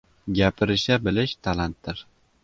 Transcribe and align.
Gapirisha 0.37 0.97
bilish 1.07 1.35
talantdir. 1.49 2.03